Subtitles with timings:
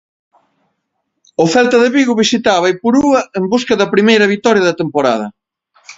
[1.43, 5.27] O Celta de Vigo visitaba Ipurúa en busca da primeira vitoria da temporada.